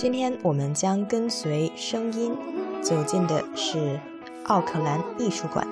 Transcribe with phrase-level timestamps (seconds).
[0.00, 2.34] 今天我们将跟随声音
[2.80, 4.00] 走进的是
[4.44, 5.68] 奥克兰艺术馆，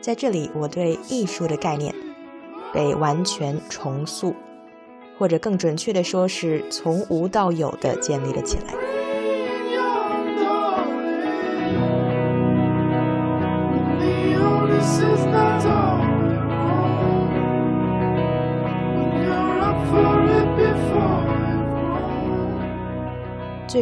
[0.00, 1.94] 在这里，我对艺术的概念
[2.72, 4.34] 被完全重塑，
[5.18, 9.01] 或者更准确的说，是从无到有的建立了起来。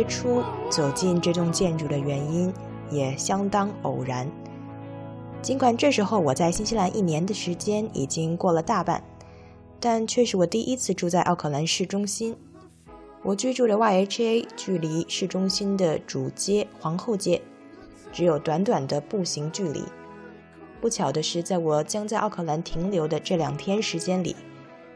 [0.00, 2.50] 最初走进这栋建筑的原因
[2.90, 4.26] 也相当偶然。
[5.42, 9.04] 尽管这时候我在新西兰一年的时间已经过了大半，
[9.78, 12.34] 但却是我第一次住在奥克兰市中心。
[13.22, 17.42] 我居住的 YHA 距离市中心的主街皇后街
[18.10, 19.84] 只有短短的步行距离。
[20.80, 24.34] 不巧的是，在我将在奥克兰停留的这两天时间里，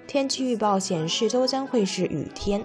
[0.06, 2.64] 天气预报显示都将会是雨天。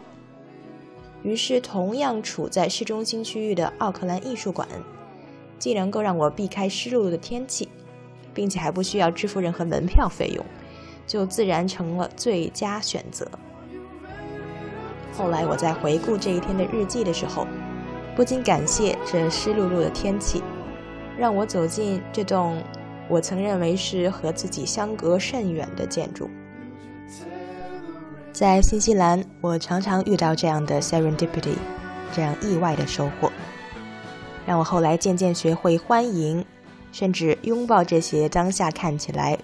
[1.22, 4.68] 于是，同样处在市中心区域的奥克兰艺术馆，
[5.58, 7.68] 既能够让我避开湿漉漉的天气，
[8.34, 10.46] 并且还不需要支付任何门票费用，
[11.06, 13.30] 就自然成了最佳选择。
[15.12, 17.46] 后来我在回顾这一天的日记的时候，
[18.16, 20.42] 不禁感谢这湿漉漉的天气，
[21.18, 22.64] 让我走进这栋
[23.10, 26.30] 我曾认为是和自己相隔甚远的建筑。
[28.40, 31.58] 在新西兰，我常常遇到这样的 serendipity，
[32.14, 33.30] 这样意外的收获，
[34.46, 36.46] 让我后来渐渐学会欢迎，
[36.94, 39.38] 甚至拥抱这些当下看起来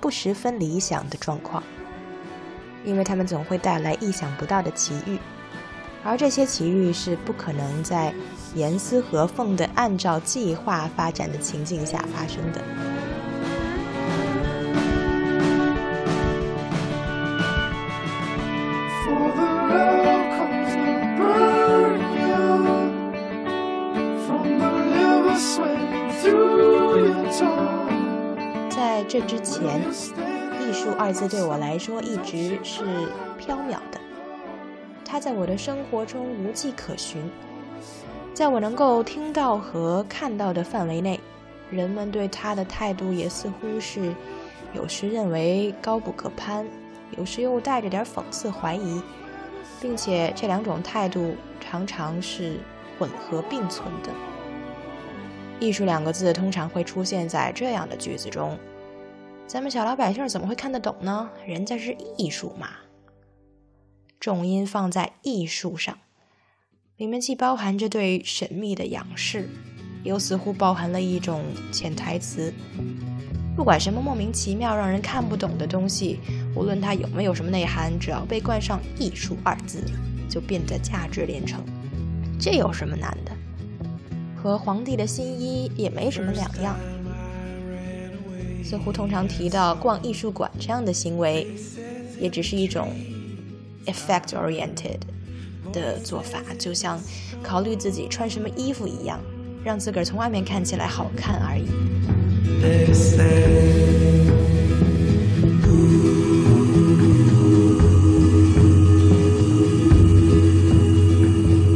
[0.00, 1.62] 不十分理想的状况，
[2.82, 5.18] 因为他们总会带来意想不到的奇遇，
[6.02, 8.14] 而这些奇遇是不可能在
[8.54, 12.87] 严丝合缝的按照计划发展的情境下发生的。
[29.08, 29.80] 这之前，
[30.60, 32.84] 艺术二字对我来说一直是
[33.40, 33.98] 缥缈的，
[35.02, 37.22] 它在我的生活中无迹可寻。
[38.34, 41.18] 在我能够听到和看到的范围内，
[41.70, 44.14] 人们对它的态度也似乎是
[44.74, 46.66] 有时认为高不可攀，
[47.16, 49.00] 有时又带着点讽刺怀疑，
[49.80, 52.58] 并且这两种态度常常是
[52.98, 54.10] 混合并存的。
[55.58, 58.56] 艺术两个字通常会出现在这样的句子中，
[59.48, 61.30] 咱们小老百姓怎么会看得懂呢？
[61.46, 62.68] 人家是艺术嘛。
[64.20, 65.96] 重音放在艺术上，
[66.98, 69.48] 里面既包含着对神秘的仰视，
[70.04, 71.42] 又似乎包含了一种
[71.72, 72.52] 潜台词。
[73.56, 76.20] 不管什么莫名其妙让人看不懂的东西，
[76.54, 79.82] 无论它有没有什么内涵，只要被冠上“艺术”二字，
[80.28, 81.64] 就变得价值连城。
[82.38, 83.32] 这有什么难的？
[84.36, 86.76] 和皇帝的新衣也没什么两样。
[88.68, 91.46] 似乎通常提到逛艺术馆这样的行为，
[92.20, 92.90] 也只是一种
[93.86, 94.98] effect-oriented
[95.72, 97.00] 的做法，就像
[97.42, 99.18] 考虑自己穿什么衣服一样，
[99.64, 101.64] 让自个儿从外面看起来好看而已。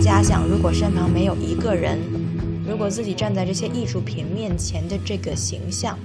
[0.03, 1.99] 假想如果身旁没有一个人。
[2.69, 5.99] 如果自己站在这些艺术品面前的这个形象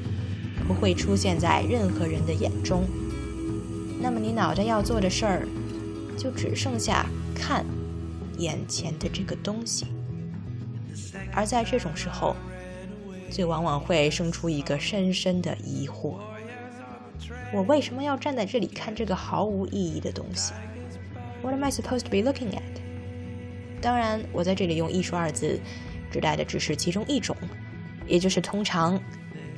[0.67, 2.83] 不会出现在任何人的眼中，
[4.01, 5.47] 那么你脑袋要做的事儿
[6.17, 7.66] 就只剩下看
[8.38, 9.88] 眼前的这个东西。
[11.33, 12.35] 而在这种时候，
[13.31, 16.16] 就往往会生出一个深深的疑惑：
[17.53, 20.53] 我为什么要站在这里看这个毫无意义的东西
[21.41, 23.81] ？What am I supposed to be looking at？
[23.81, 25.59] 当然，我在这里用“艺术”二字。
[26.09, 27.36] 指代的只是其中一种，
[28.07, 28.97] 也就是通常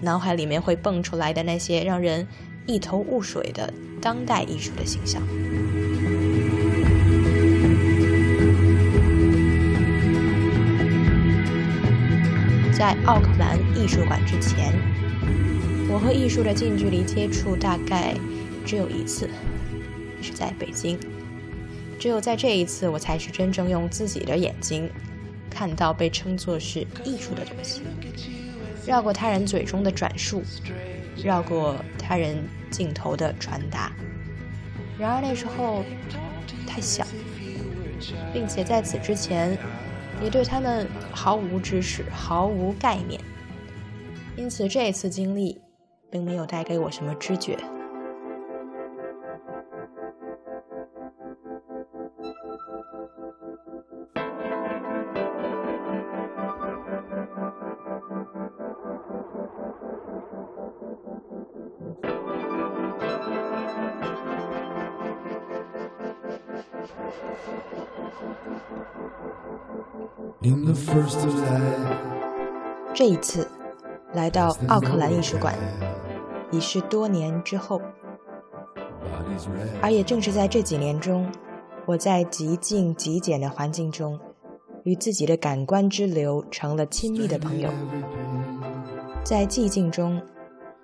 [0.02, 2.28] 脑海里面会蹦出来的那些让人
[2.66, 5.22] 一头雾水的当代艺术的形象。
[12.72, 14.74] 在奥克兰艺术馆之前，
[15.90, 18.16] 我和艺术的近距离接触大概
[18.66, 19.30] 只有一次，
[20.22, 20.98] 是在北京。
[22.00, 24.90] 只有在这一次，我才是真正用自己的眼睛。
[25.50, 27.82] 看到被称作是艺术的东西，
[28.86, 30.42] 绕过他人嘴中的转述，
[31.24, 33.92] 绕过他人镜头的传达。
[34.98, 35.84] 然而那时候
[36.68, 37.06] 太小，
[38.34, 39.58] 并且在此之前
[40.24, 43.22] 也对他们毫无知识、毫无概念，
[44.36, 45.62] 因此这次经历
[46.12, 47.58] 并没有带给我什么知觉。
[73.00, 73.48] 这一次
[74.14, 75.56] 来到奥克兰艺术馆，
[76.52, 77.82] 已是多年之后，
[79.82, 81.26] 而也正是在这几年中，
[81.86, 84.20] 我在极静极简的环境中，
[84.84, 87.70] 与自己的感官之流成了亲密的朋友。
[89.24, 90.22] 在寂静中，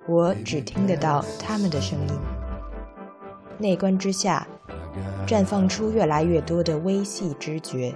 [0.07, 2.13] 我只听得到他们的声音。
[3.57, 4.47] 内观之下，
[5.27, 7.93] 绽放出越来越多的微细知觉。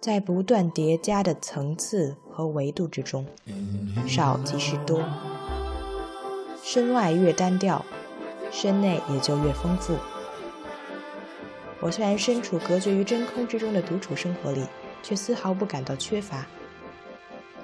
[0.00, 3.24] 在不断叠加的层次和维度之中，
[4.06, 5.02] 少即是多。
[6.62, 7.82] 身外越单调，
[8.52, 9.96] 身内也就越丰富。
[11.80, 14.66] 我虽然身处隔绝于真空之中的独处生活里，
[15.02, 16.46] 却丝毫不感到缺乏，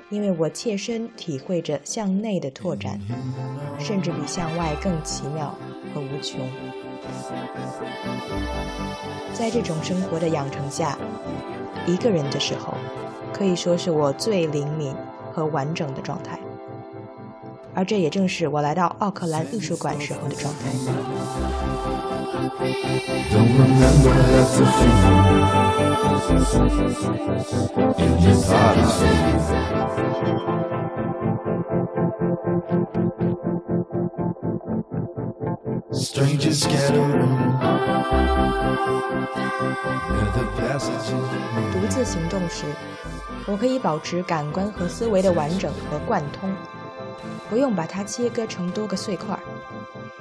[0.09, 2.99] 因为我切身体会着向内的拓展，
[3.79, 5.55] 甚至比向外更奇妙
[5.95, 6.41] 和无穷。
[9.35, 10.97] 在这种生活的养成下。
[11.85, 12.75] 一个人的时候，
[13.43, 14.94] 可以说是我最灵敏
[15.33, 16.39] 和完整的状态，
[17.75, 20.71] 而这也正是我来到奥克兰艺术馆时候的状态。
[41.73, 42.65] 独自行动时，
[43.47, 46.53] 我可以保持感官和思维的完整和贯通，
[47.50, 49.39] 不用把它切割成多个碎块，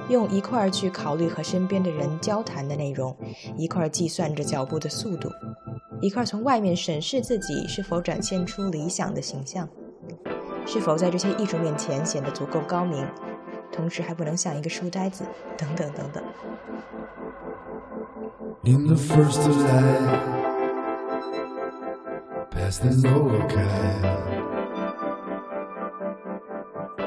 [0.09, 3.15] 用一块去考虑和身边的人交谈的内容，
[3.57, 5.29] 一块计算着脚步的速度，
[6.01, 9.69] 一块从外面审视自己是否展现出理想的形象，
[10.65, 13.07] 是否在这些艺术面前显得足够高明。
[13.71, 15.23] 同时还不能像一个书呆子，
[15.57, 16.21] 等等等等。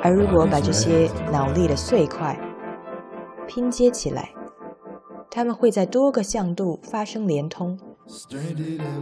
[0.02, 2.38] 而如果把这些脑力的碎块
[3.46, 4.28] 拼接起来，
[5.30, 7.78] 它们会在多个向度发生连通。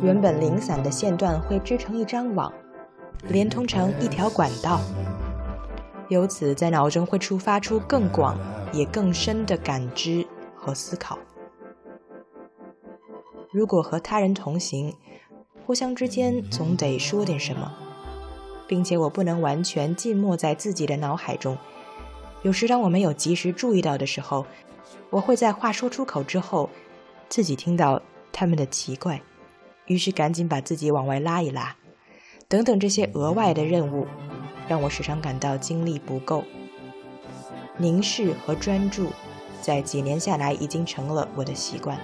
[0.03, 2.53] 原本零散的线段会织成一张网，
[3.29, 4.81] 连通成一条管道。
[6.09, 8.39] 由此，在脑中会触发出更广
[8.73, 10.25] 也更深的感知
[10.55, 11.19] 和思考。
[13.51, 14.95] 如果和他人同行，
[15.67, 17.73] 互相之间总得说点什么，
[18.67, 21.57] 并且我不能完全浸没在自己的脑海中。
[22.43, 24.45] 有时，当我没有及时注意到的时候，
[25.11, 26.69] 我会在话说出口之后，
[27.29, 29.23] 自己听到他们的奇怪，
[29.87, 31.77] 于是赶紧把自己往外拉一拉，
[32.49, 34.07] 等等这些额外的任务。
[34.69, 36.45] 让我时常感到精力不够。
[37.77, 39.09] 凝视和专注，
[39.61, 41.99] 在几年下来已经成了我的习惯。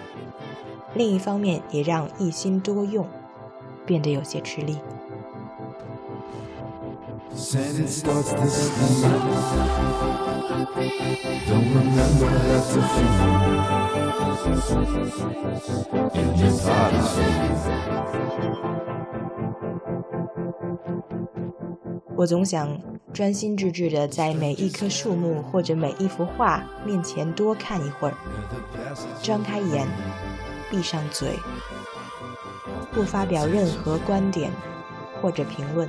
[0.95, 3.07] 另一方面，也让一心多用
[3.89, 4.79] 变得有些吃力。
[22.15, 22.79] 我总想
[23.19, 28.15] 专心致志地在每一棵树木或者每一幅画面前多看一会儿，
[29.21, 29.89] 张开眼，
[30.71, 31.31] 闭上嘴，
[32.93, 34.53] 不发表任何观点
[35.21, 35.89] 或者评论，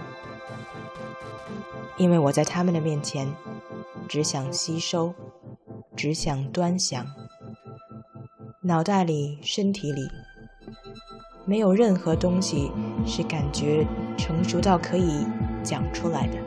[1.98, 3.32] 因为我在他们的面前
[4.08, 5.14] 只想吸收，
[5.96, 7.06] 只想端详，
[8.64, 10.10] 脑袋里、身体里
[11.46, 12.72] 没有任何东西
[13.06, 13.86] 是感觉
[14.18, 15.28] 成熟到可以。
[15.62, 16.38] 讲出来的，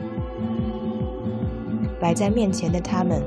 [2.03, 3.23] 摆在面前的他们，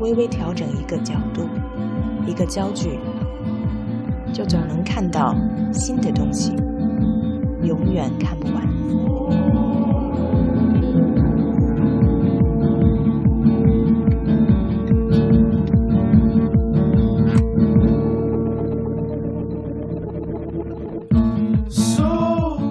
[0.00, 1.42] 微微调整一个角度，
[2.26, 2.98] 一个焦距，
[4.32, 5.32] 就总能看到
[5.72, 6.56] 新的东西，
[7.62, 8.66] 永远看不完。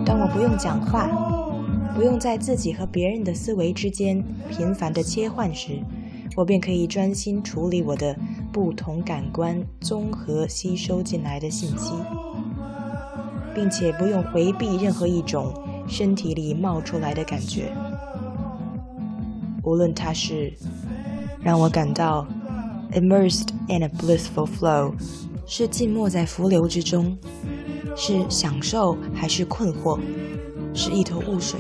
[0.04, 1.31] 当我不用讲话。
[2.02, 5.80] 不用在自己和别人的思维之间频繁的切换时，
[6.36, 8.18] 我便可以专心处理我的
[8.52, 11.94] 不同感官综合吸收进来的信息，
[13.54, 15.54] 并且不用回避任何一种
[15.88, 17.72] 身体里冒出来的感觉，
[19.62, 20.52] 无论它是
[21.40, 22.26] 让我感到
[22.94, 24.92] immersed in a blissful flow，
[25.46, 27.16] 是浸没在浮流之中，
[27.96, 30.00] 是享受还是困惑，
[30.74, 31.60] 是一头雾水。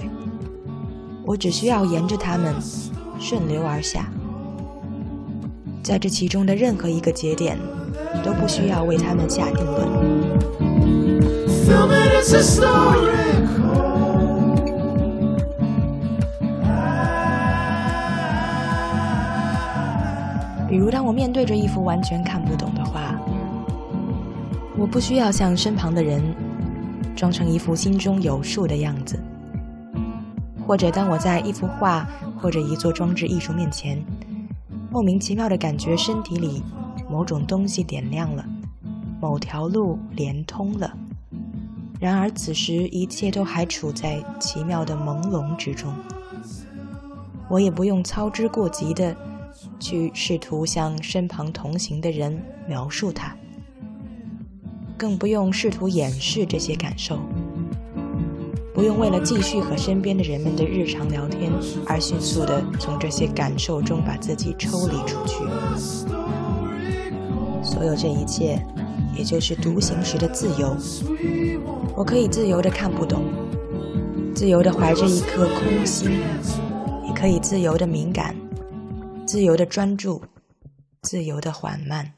[1.32, 2.54] 我只需要沿着它们
[3.18, 4.10] 顺流而下，
[5.82, 7.58] 在这其中的任何一个节点，
[8.22, 9.88] 都不需要为它们下定论。
[20.68, 23.18] 比如，当我面对着一幅完全看不懂的画，
[24.78, 26.22] 我不需要向身旁的人
[27.16, 29.16] 装成一副心中有数的样子；
[30.72, 32.08] 或者，当我在一幅画
[32.40, 34.01] 或者一座装置艺术面前，
[34.90, 36.63] 莫名其妙的感觉身体里
[37.10, 38.46] 某种东西点亮了，
[39.20, 40.98] 某条路连通了。
[42.00, 45.94] 然而，此时一切都还处在奇妙的朦胧之中。
[47.50, 49.13] 我也不用操之过急的
[49.78, 53.36] 去试图向身旁同行的人描述它，
[54.98, 57.20] 更不用试图掩饰这些感受，
[58.82, 61.52] 不用为了继续和身边的人们的日常聊天
[61.86, 65.36] 而迅速的从这些感受中把自己抽离出去。
[67.64, 68.60] 所有这一切。
[69.16, 70.76] 也就是独行时的自由，
[71.96, 73.26] 我可以自由的看不懂，
[74.34, 76.10] 自由的怀着一颗空心，
[77.06, 78.34] 也可以自由的敏感，
[79.28, 80.24] 自由的专注，
[81.02, 82.14] 自由的缓慢。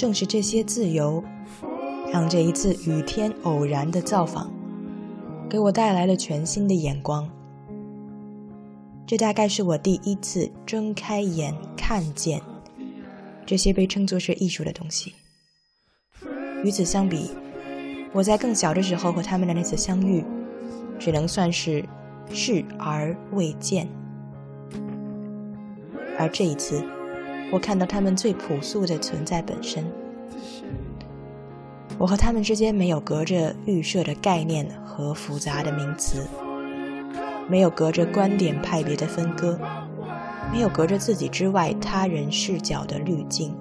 [0.00, 1.22] 正是这些自由，
[2.10, 4.50] 让这一次雨天偶然的造访，
[5.46, 7.28] 给我带来了全新的眼光。
[9.06, 12.40] 这大概是我第一次睁开眼看见
[13.44, 15.12] 这些被称作是艺术的东西。
[16.64, 17.32] 与此相比，
[18.14, 20.24] 我在更小的时候和他们的那次相遇，
[20.98, 21.84] 只能算是
[22.32, 23.86] 视而未见。
[26.18, 26.82] 而这一次。
[27.52, 29.84] 我看到他们最朴素的存在本身，
[31.98, 36.26] 我和他们之间没有隔着预设的概念和复杂的名词，
[37.48, 39.58] 没有隔着观点派别的分割，
[40.52, 43.52] 没有隔着自己之外他人视角的滤镜。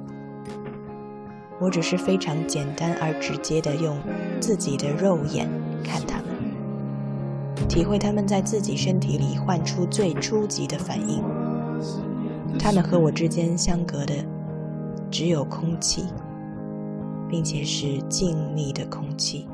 [1.60, 3.98] 我只是非常简单而直接的用
[4.40, 5.50] 自己的肉眼
[5.84, 11.24] 看他们，体会他们在自己身体里唤出最初级的反应。
[12.58, 14.14] 他们和我之间相隔的
[15.12, 16.06] 只有空气，
[17.30, 19.48] 并且是静谧的空气。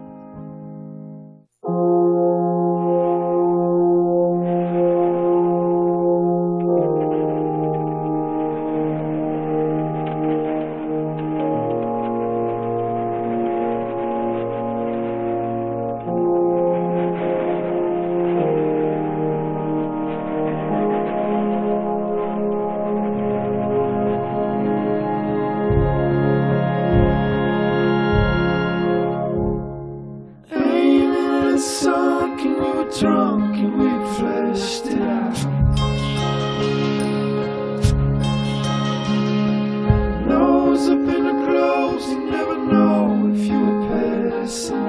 [44.46, 44.85] 在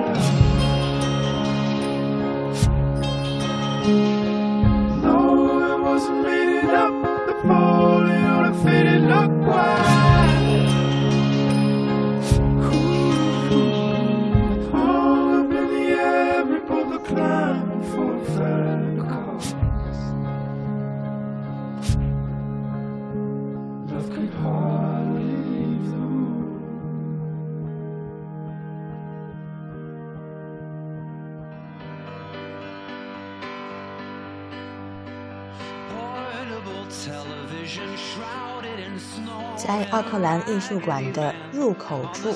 [40.10, 42.34] 克兰艺术馆的入口处，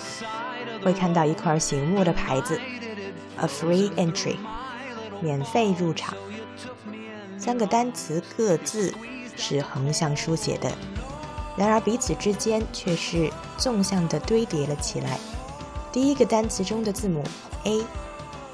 [0.82, 2.60] 会看到一块醒目的牌子
[3.36, 4.36] ：“A free entry”，
[5.20, 6.14] 免费入场。
[7.38, 8.92] 三个单词各自
[9.36, 10.70] 是横向书写的，
[11.56, 15.18] 然而彼此之间却是纵向的堆叠了起来。
[15.92, 17.24] 第一个单词中的字母
[17.64, 17.82] A，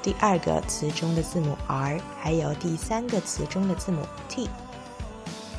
[0.01, 4.49] 第二个词中的字母 R，还有第三个词中的字母 T。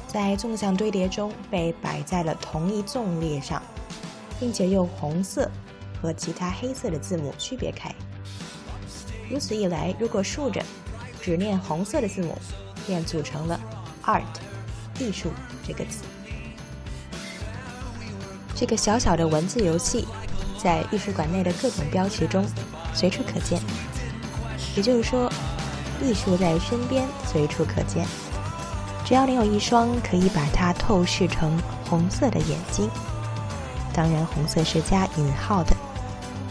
[0.09, 3.63] 在纵向堆叠中被摆在了同一纵列上，
[4.41, 5.49] 并且用红色
[6.01, 7.95] 和其他黑色的字母区别开。
[9.31, 10.63] 如此一来，如果竖着
[11.21, 12.35] 只念红色的字母，
[12.87, 13.61] 便组成了
[14.07, 14.23] “art”
[14.99, 15.31] 艺术
[15.67, 16.05] 这个词。
[18.55, 20.09] 这个小小的文字游戏，
[20.57, 22.45] 在艺术馆内的各种标识中
[22.95, 23.61] 随处可见。
[24.75, 25.31] 也就是说，
[26.03, 28.07] 艺术在身边随处可见。
[29.09, 32.91] 只要你有一双可以把它透视成红色的眼睛，
[33.91, 35.75] 当然红色是加引号的，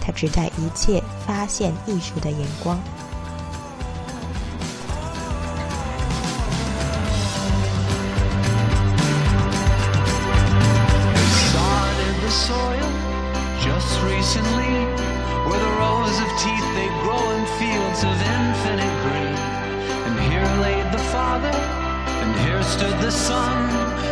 [0.02, 2.80] 它指代一切发现艺术的眼光。
[22.76, 23.70] The sun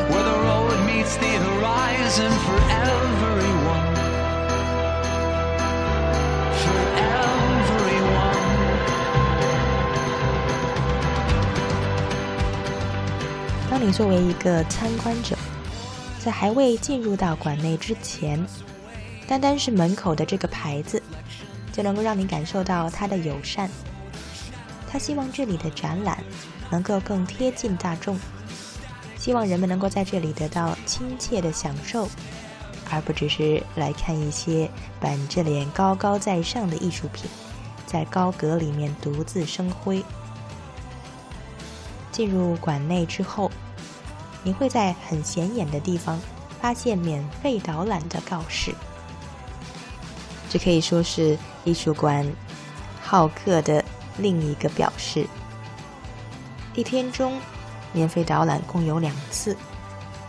[0.10, 3.96] where the road meets the horizon for everyone.
[6.62, 6.82] For
[7.20, 8.40] everyone.
[13.70, 15.36] 当你作为一个参观者
[16.20, 18.44] 在还未进入到馆内之前
[19.28, 21.02] 单单是门口的这个牌子
[21.74, 23.70] 就能够让你感受到他的友善。
[24.90, 26.24] 他希望这里的展览
[26.72, 28.18] 能够更贴近大众。
[29.26, 32.08] 希望人们能够在这里得到亲切的享受，
[32.92, 37.28] 而不只是来看一些板着脸高高在上的艺术品，
[37.88, 40.06] 在高阁里面独自生辉。
[42.12, 43.52] 进入馆内之后。
[44.44, 46.20] 你会在很显眼的地方
[46.62, 48.76] 发现免费导览的告示，
[50.52, 52.32] 这可以说是艺术馆
[53.02, 53.84] 好客的
[54.20, 55.26] 另一个表示。
[56.76, 57.42] 一天中，
[57.96, 59.56] 免费导览共有两次，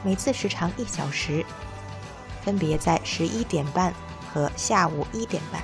[0.04, 1.44] 每次时长一小时，
[2.42, 3.92] 分别在十一点半
[4.32, 5.60] 和下午一点半。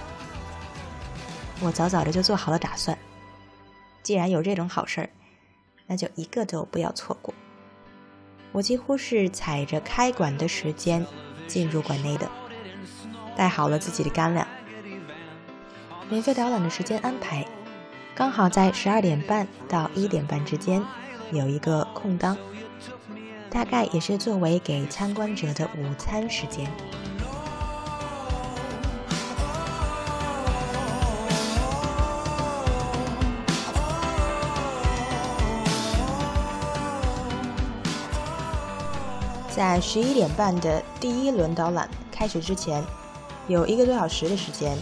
[1.61, 2.99] 我早早的就做好了打算，
[4.03, 5.09] 既然有这种好事儿，
[5.87, 7.33] 那就一个都不要错过。
[8.51, 11.07] 我几乎是踩着开馆的时间
[11.47, 12.29] 进入馆内的，
[13.37, 14.45] 带好了自己的干粮。
[16.09, 17.47] 免费导览的时间安排
[18.13, 20.85] 刚好在十二点半到一点半之间
[21.33, 22.37] 有一个空档，
[23.51, 26.71] 大概也是作为给参观者的午餐时间。
[39.51, 42.85] 在十一点半的第一轮导览开始之前，
[43.49, 44.77] 有一个多小时的时间，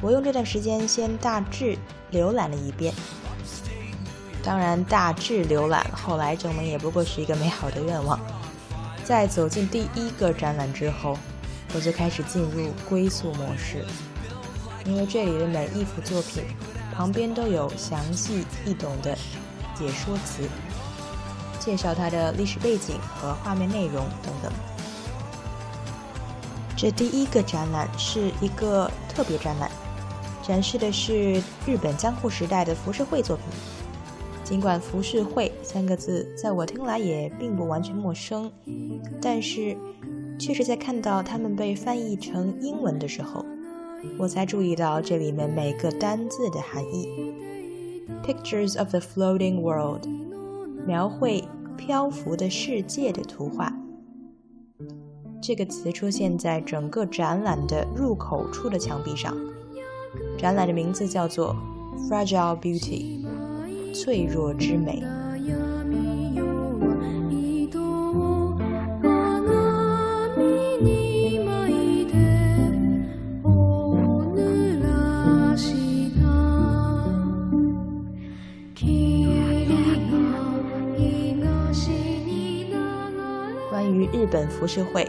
[0.00, 1.76] 我用这段时间先大致
[2.12, 2.92] 浏览了一遍。
[4.44, 8.20] 当然，大致浏览后来证明也不过是一个美好的愿望。
[9.02, 11.16] 在走进第一个展览之后，
[11.74, 13.84] 我就开始进入归宿模式，
[14.84, 16.44] 因为这里的每一幅作品
[16.94, 19.16] 旁边都有详细易懂的
[19.74, 20.46] 解说词。
[21.58, 24.52] 介绍它的历史背景和画面内容等等。
[26.76, 29.70] 这第一个展览是一个特别展览，
[30.46, 33.46] 展示的是日本江户时代的浮世绘作品。
[34.44, 38.52] 尽管“浮世绘”三个字在我听来也并不完全陌生，
[39.20, 39.76] 但是
[40.38, 43.44] 却是在看到它们被翻译成英文的时候，
[44.18, 47.08] 我才注意到这里面每个单字的含义。
[48.22, 50.06] Pictures of the floating world，
[50.86, 51.42] 描绘。
[51.76, 53.74] 漂浮的世界的图画，
[55.42, 59.36] 这个词出现在整个展览的入口处的墙壁上。
[60.38, 61.54] 展览的名字叫做
[62.08, 63.23] 《Fragile Beauty》，
[63.94, 65.02] 脆弱之美。
[84.12, 85.06] 日本浮世绘，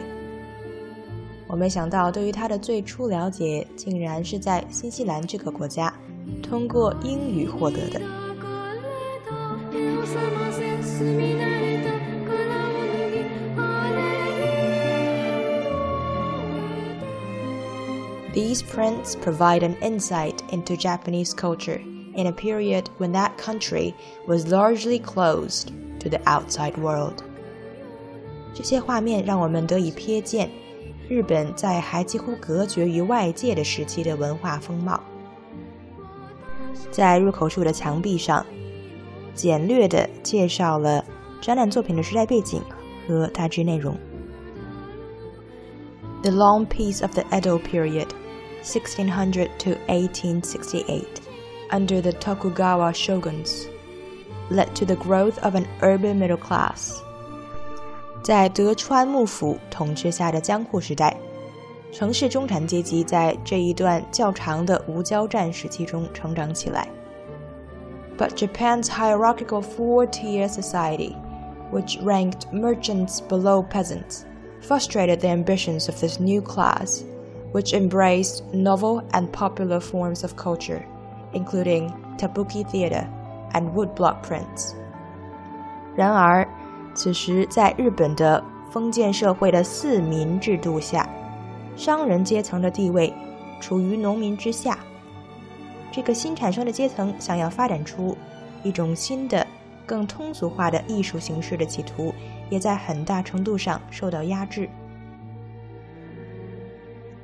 [1.47, 5.93] 我没想到，对于它的最初了解，竟然是在新西兰这个国家
[6.43, 8.01] 通过英语获得的。
[18.32, 21.80] These prints provide an insight into Japanese culture
[22.14, 23.94] in a period when that country
[24.26, 27.22] was largely closed to the outside world.
[28.54, 30.50] 这些画面让我们得以瞥见
[31.08, 35.00] 日本在还几乎隔绝于外界的时期的文化风貌。
[36.90, 38.44] 在入口处的墙壁上，
[39.35, 41.03] 简略地介绍了
[41.41, 42.61] 展览作品的时代背景
[43.07, 43.95] 和大致内容。
[46.23, 48.07] The long peace of the Edo period,
[48.63, 51.03] 1600 to 1868,
[51.69, 53.67] under the Tokugawa shoguns
[54.49, 56.95] led to the growth of an urban middle class.
[58.23, 61.15] 在德川幕府统治下的江户时代，
[61.91, 66.87] 城市中产阶级在这一段较长的无交战时期中成长起来。
[68.16, 71.16] But Japan's hierarchical four-tier society,
[71.70, 74.26] which ranked merchants below peasants,
[74.60, 77.04] frustrated the ambitions of this new class,
[77.52, 80.84] which embraced novel and popular forms of culture,
[81.32, 83.08] including kabuki theater
[83.54, 84.74] and woodblock prints.
[85.96, 86.46] 然而，
[86.94, 91.08] 此时，在日本的封建社会的四民制度下，
[91.74, 93.12] 商人阶层的地位
[93.60, 94.78] 处于农民之下。
[95.95, 98.17] 这个新产生的阶层想要发展出
[98.63, 99.47] 一种新的、
[99.85, 102.13] 更通俗化的艺术形式的企图，
[102.49, 104.67] 也在很大程度上受到压制。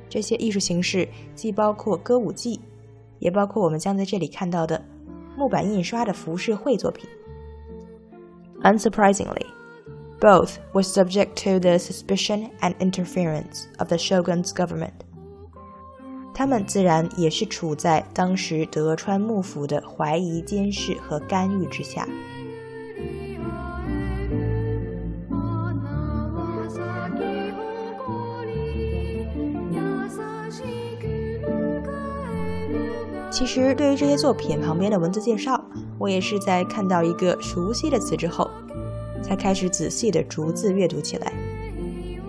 [0.08, 2.58] 这些艺术形式既包括歌舞伎，
[3.18, 4.82] 也包括我们将在这里看到的
[5.36, 7.06] 木板印刷的浮世绘作品。
[8.62, 9.44] Unsurprisingly.
[10.18, 14.92] Both were subject to the suspicion and interference of the shogun's government.
[16.34, 22.08] 他们自然也是处在当时德川幕府的怀疑、监视和干预之下。
[33.30, 35.62] 其实，对于这些作品旁边的文字介绍，
[35.98, 38.50] 我也是在看到一个熟悉的词之后。
[39.22, 41.32] 才开始仔细的逐字阅读起来。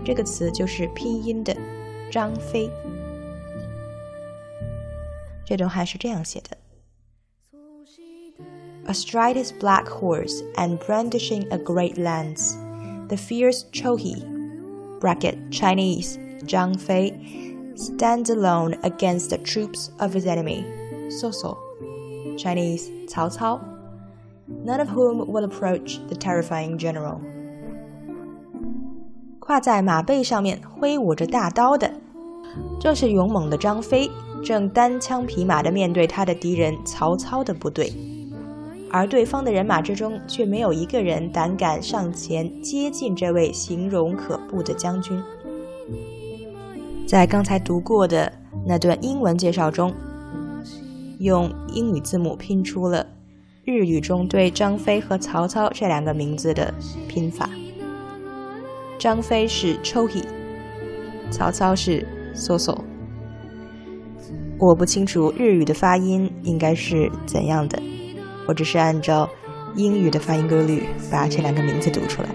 [0.05, 1.57] 这个词就是拼音的
[2.11, 2.69] “张飞”。
[5.44, 6.56] 这段话是这样写的：
[8.86, 12.56] Astride his black horse and brandishing a great lance,
[13.08, 14.22] the fierce Chohi
[15.00, 17.12] (bracket Chinese Zhang Fei)
[17.76, 20.64] stands alone against the troops of his enemy,
[21.10, 21.30] So
[22.36, 23.60] Chinese Cao Cao
[24.64, 27.20] none of whom will approach the terrifying general.
[29.38, 31.92] 跨在马背上面挥舞着大刀的，
[32.80, 34.10] 正是勇猛的张飞，
[34.43, 37.93] 正单枪匹马地面对他的敌人曹操的部队，
[38.91, 45.21] 而对方的人马之中却没有一个人胆敢上前接近这位形容可怖的将军。
[47.07, 48.31] 在刚才读过的
[48.65, 49.93] 那段英文介绍中，
[51.19, 53.05] 用英语字母拼出了。
[53.65, 56.73] 日语中对张飞和曹操这两个名字的
[57.07, 57.49] 拼法，
[58.99, 60.21] 张飞是 chohi，
[61.31, 62.77] 曹操是 soso。
[64.59, 67.81] 我不清楚日语的发音应该是怎样的，
[68.47, 69.29] 我只是按照
[69.75, 72.29] 英语的发音规律把这两个名字读出来。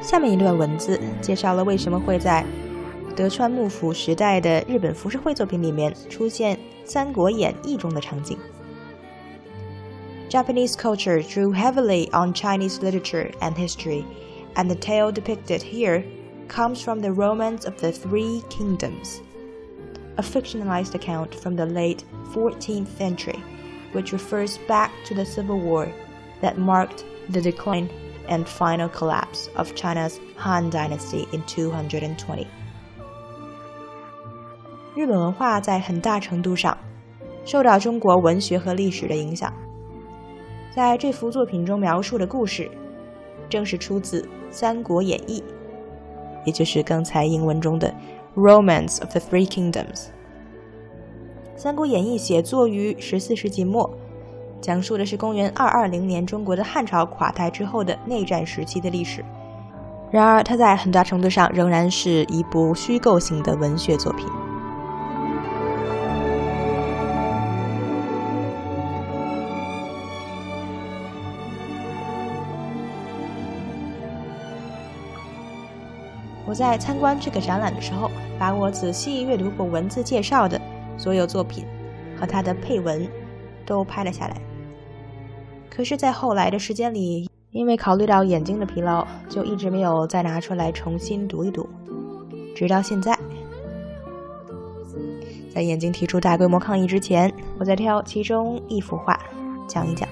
[0.00, 2.46] 下面一段文字介绍了为什么会在
[3.14, 8.38] 德川幕府时代的日本浮世绘作品里面出现《三国演义》中的场景。
[10.29, 14.05] Japanese culture drew heavily on Chinese literature and history,
[14.55, 16.05] and the tale depicted here
[16.47, 19.21] comes from the Romance of the Three Kingdoms,
[20.17, 23.43] a fictionalized account from the late 14th century,
[23.91, 25.91] which refers back to the civil war
[26.41, 27.89] that marked the decline
[28.27, 32.47] and final collapse of China's Han Dynasty in 220.
[34.93, 36.77] 日本文化在很大程度上
[37.45, 39.53] 受到中国文学和历史的影响。
[40.76, 42.70] 在这幅作品中描述的故事，
[43.48, 45.40] 正是出自《三国演义》，
[46.44, 47.88] 也就是刚才英文中的
[48.38, 49.72] 《Romance of the Three Kingdoms》。
[51.56, 53.90] 《三国演义》写作于十四世纪末。
[54.60, 59.24] 讲述的是公元二二零年中国的汉朝垮台之后的内战时期的历史。
[60.10, 64.26] 然而，它在很大程度上仍然是一部虚构性的文学作品。
[76.46, 80.60] 我在参观这个展览的时候，把我仔细阅读过文字介绍的
[80.96, 81.64] 所有作品
[82.18, 83.06] 和它的配文。
[83.66, 84.40] 都拍了下来。
[85.68, 91.68] 可是，在后来的时间里，因为考虑到眼睛的疲劳，就一直没有再拿出来重新读一读。
[92.54, 93.18] 直到现在，
[95.52, 97.28] 在眼睛提出大规模抗议之前，
[97.58, 99.18] 我在挑其中一幅画
[99.66, 100.08] 讲一讲。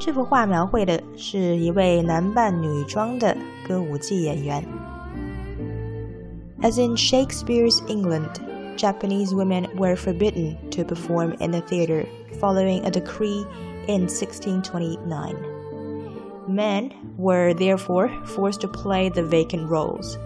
[0.00, 4.62] 这幅画描绘的是一位男扮女装的歌舞伎演员。
[6.62, 8.46] As in Shakespeare's England.
[8.76, 12.06] Japanese women were forbidden to perform in the theater
[12.38, 13.46] following a decree
[13.88, 15.34] in 1629.
[16.48, 20.18] Men were therefore forced to play the vacant roles,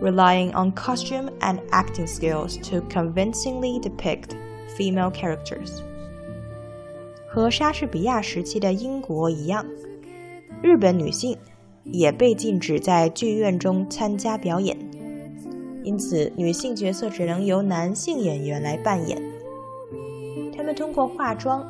[0.00, 4.34] relying on costume and acting skills to convincingly depict
[4.76, 5.82] female characters.
[7.37, 9.63] 和莎士比亚时期的英国一样，
[10.63, 11.37] 日本女性
[11.83, 14.75] 也被禁止在剧院中参加表演，
[15.83, 19.21] 因此女性角色只能由男性演员来扮演。
[20.51, 21.63] 他们通过化妆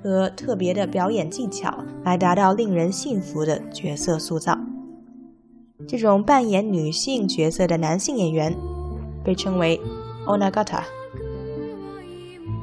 [0.00, 4.56] 和特别的表演技巧来达到令人信服的角色塑造。
[5.88, 8.54] 这种扮演女性角色的男性演员
[9.24, 9.80] 被称为
[10.28, 10.84] onagata，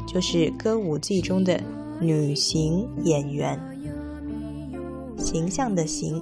[0.07, 1.59] 就是歌舞伎中的
[1.99, 3.59] 女型演员，
[5.17, 6.21] 形象的形。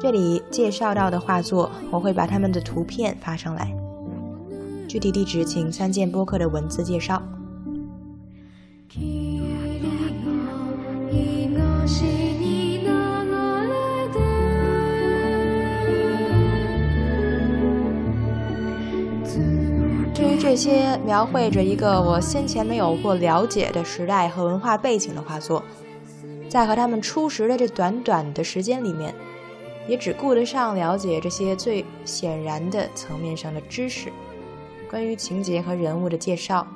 [0.00, 3.74] 这里介绍到的画作，我会把他们的图片发上来。
[4.88, 7.22] 具体地址请参见播客的文字介绍。
[20.52, 25.64] 这些描绘着一个我先前没有过了解的时代和文化背景的画作，
[26.46, 29.14] 在和他们初识的这短短的时间里面，
[29.88, 34.12] 也只顾得上了解这些最显然的层面上的知识，
[34.90, 36.66] 关于情节和人物的介绍。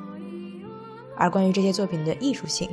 [1.15, 2.71] 而关于这些作品的艺术性，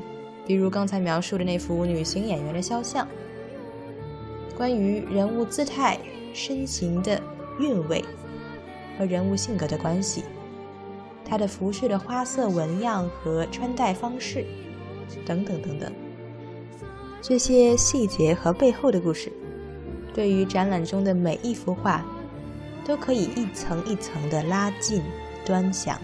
[0.48, 3.06] 比如刚才描述的那幅女性演员的肖像，
[4.56, 6.00] 关于人物姿态、
[6.34, 7.22] 身形的
[7.60, 8.02] 韵味
[8.98, 10.24] 和人物性格的关系，
[11.26, 14.46] 她的服饰的花色纹样和穿戴方式，
[15.26, 15.92] 等等等等，
[17.22, 19.32] 这些细节和背后的故事，
[20.14, 22.06] 对于展览中的每一幅画，
[22.86, 25.02] 都可以一层一层的拉近
[25.46, 26.00] 端详。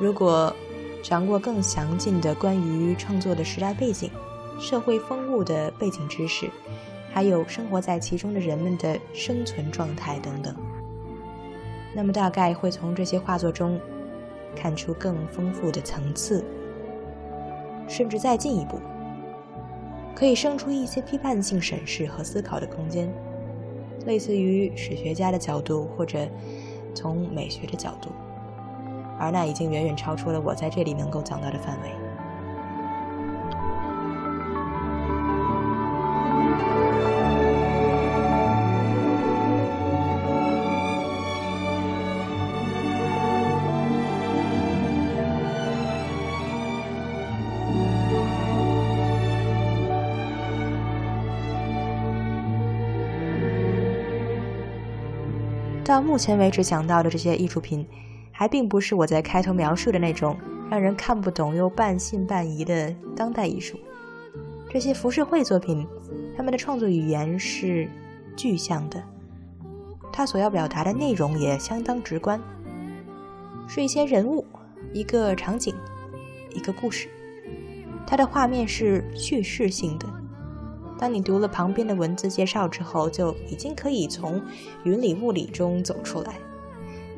[0.00, 0.54] 如果
[1.02, 4.10] 掌握更详尽的关于创作的时代背景、
[4.58, 6.50] 社会风物的背景知识，
[7.12, 10.54] 还有生活在其中的人们的生存状态等等，
[11.94, 13.80] 那么大概会从这些画作中
[14.56, 16.44] 看出更丰富的层次，
[17.88, 18.80] 甚至再进一步，
[20.14, 23.08] 可以生出一些批判性审视和思考的空间，
[24.06, 26.28] 类似于史学家的角度，或者
[26.94, 28.10] 从美学的角度。
[29.16, 32.03] 而那已经远远超出了我在这里能够讲到的范围。
[55.84, 57.86] 到目前为止讲到的这些艺术品。
[58.36, 60.36] 还并不是我在开头描述的那种
[60.68, 63.78] 让人看不懂又半信半疑的当代艺术。
[64.68, 65.86] 这些浮世绘作品，
[66.36, 67.88] 他们的创作语言是
[68.36, 69.00] 具象的，
[70.12, 72.40] 他所要表达的内容也相当直观，
[73.68, 74.44] 是一些人物、
[74.92, 75.72] 一个场景、
[76.52, 77.08] 一个故事。
[78.04, 80.08] 它的画面是叙事性的，
[80.98, 84.40] 当你读了旁边的文字介绍之后，就已经可以从
[84.84, 86.34] 云里雾里中走出来。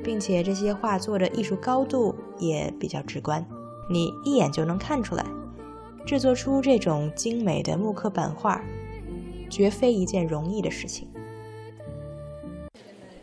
[0.04, 3.44] 并且这些画作的艺术高度也比较直观，
[3.90, 5.26] 你一眼就能看出来，
[6.06, 8.62] 制作出这种精美的木刻版画，
[9.50, 11.08] 绝非一件容易的事情。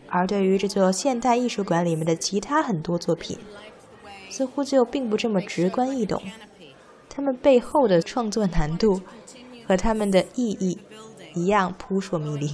[0.10, 3.38] 而对于这座现代艺术馆里面的其他很多作品，
[4.30, 6.22] 似乎就并不这么直观易懂，
[7.08, 9.00] 它们背后的创作难度
[9.68, 10.78] 和它们的意义
[11.34, 12.54] 一样扑朔迷离。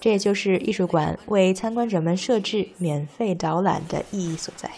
[0.00, 4.70] 这也就是艺术馆为参观者们设置免费导览的意义所在。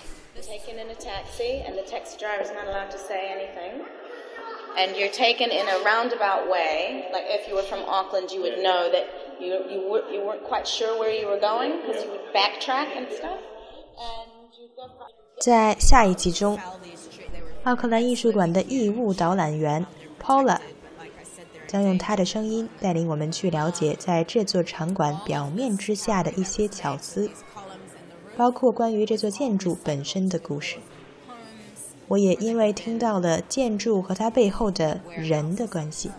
[4.74, 7.04] And you're taken in a roundabout way.
[7.12, 9.04] Like if you were from Auckland, you would know that
[9.38, 12.86] you you were you weren't quite sure where you were going because you would backtrack
[12.96, 13.38] and stuff.
[15.38, 16.58] 在下一集中，
[17.64, 19.84] 奥克兰艺术馆的义务导览员
[20.18, 20.58] Paula
[21.72, 27.30] 将用他的声音带领我们去了解在这座场馆表面之下的一些巧思，
[28.36, 30.76] 包括关于这座建筑本身的故事。
[32.08, 36.10] 我也因为听到了建筑和它背后的人的关系，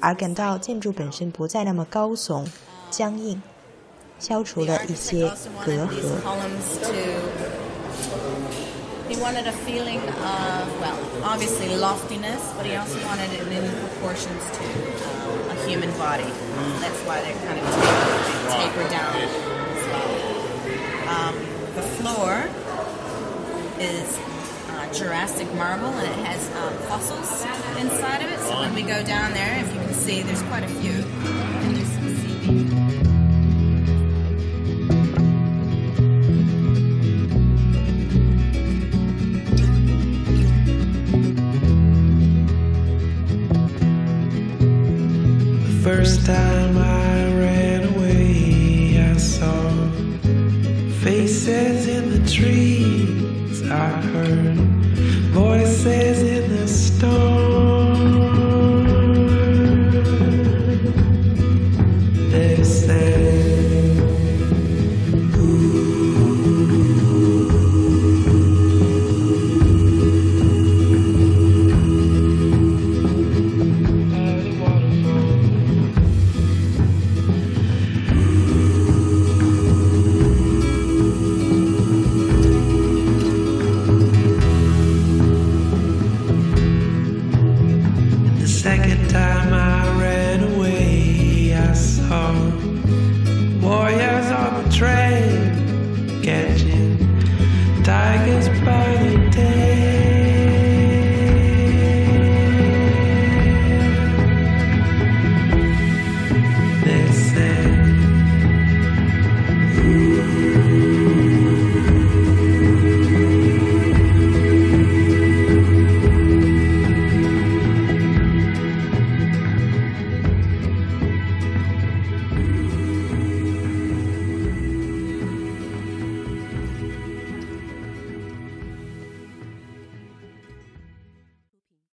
[0.00, 2.48] 而感到建筑本身不再那么高耸、
[2.90, 3.42] 僵硬，
[4.18, 5.30] 消除了一些
[5.66, 7.67] 隔阂。
[9.08, 14.64] He wanted a feeling of, well, obviously loftiness, but he also wanted it in proportions to
[15.08, 16.28] um, a human body.
[16.80, 17.64] That's why they're kind of
[18.52, 20.28] tapered down as well.
[21.08, 21.34] Um,
[21.74, 22.48] the floor
[23.80, 24.18] is
[24.68, 27.30] uh, Jurassic marble, and it has um, fossils
[27.80, 28.40] inside of it.
[28.40, 31.57] So when we go down there, if you can see, there's quite a few.
[46.08, 46.57] understand